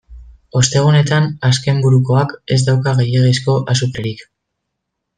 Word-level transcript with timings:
Ostegunetan 0.59 1.27
azkenburukoak 1.51 2.35
ez 2.57 2.59
dauka 2.71 2.97
gehiegizko 3.03 3.59
azukrerik. 3.77 4.29